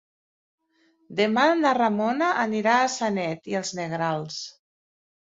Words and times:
Demà 1.19 1.43
na 1.59 1.73
Ramona 1.77 2.29
anirà 2.45 2.79
a 2.79 2.87
Sanet 2.95 3.51
i 3.53 3.59
els 3.61 3.73
Negrals. 3.81 4.39